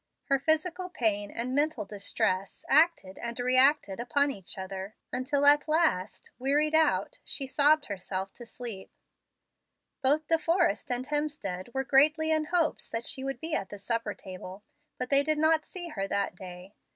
Her 0.29 0.39
physical 0.39 0.89
pain 0.89 1.29
and 1.29 1.53
mental 1.53 1.85
distress 1.85 2.65
acted 2.67 3.19
and 3.19 3.39
reacted 3.39 3.99
upon 3.99 4.31
each 4.31 4.57
other, 4.57 4.95
until 5.13 5.45
at 5.45 5.67
last, 5.67 6.31
wearied 6.39 6.73
out, 6.73 7.19
she 7.23 7.45
sobbed 7.45 7.85
herself 7.85 8.33
to 8.33 8.45
sleep. 8.47 8.91
Both 10.01 10.25
De 10.25 10.39
Forrest 10.39 10.91
and 10.91 11.05
Hemstead 11.05 11.71
were 11.75 11.83
greatly 11.83 12.31
in 12.31 12.45
hopes 12.45 12.89
that 12.89 13.05
she 13.05 13.23
would 13.23 13.39
be 13.39 13.53
at 13.53 13.69
the 13.69 13.77
supper 13.77 14.15
table, 14.15 14.63
but 14.97 15.11
they 15.11 15.21
did 15.21 15.37
not 15.37 15.67
see 15.67 15.89
her 15.89 16.07
that 16.07 16.33
day. 16.35 16.73